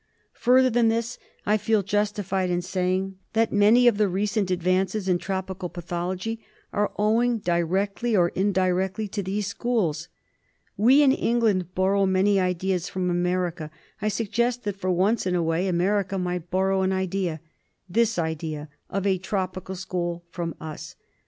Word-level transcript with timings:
Further 0.33 0.71
than 0.71 0.87
this, 0.87 1.19
I 1.45 1.57
feel 1.57 1.83
justified 1.83 2.49
in 2.49 2.63
saying 2.63 3.19
that 3.33 3.53
many 3.53 3.87
of 3.87 3.99
the 3.99 4.07
recent 4.07 4.49
advances 4.49 5.07
in 5.07 5.19
tropical 5.19 5.69
pathology 5.69 6.39
are 6.73 6.91
owing 6.97 7.37
directly 7.37 8.15
or 8.17 8.29
indirectly 8.29 9.07
to 9.09 9.21
these 9.21 9.45
schools. 9.45 10.07
We 10.75 11.03
in 11.03 11.11
England 11.11 11.75
borrow 11.75 12.07
many 12.07 12.39
ideas 12.39 12.89
from 12.89 13.11
America; 13.11 13.69
I 14.01 14.07
suggest 14.07 14.63
that, 14.63 14.75
for 14.79 14.89
once 14.89 15.27
in 15.27 15.35
a 15.35 15.43
way, 15.43 15.67
America 15.67 16.17
might 16.17 16.49
borrow 16.49 16.81
an 16.81 16.91
idea— 16.93 17.39
this 17.87 18.17
idea 18.17 18.69
of 18.89 19.05
a 19.05 19.19
tropical 19.19 19.75
school— 19.75 20.23
from 20.31 20.55
us. 20.59 20.95